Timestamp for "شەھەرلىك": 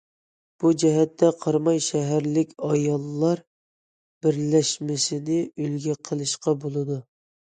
1.87-2.55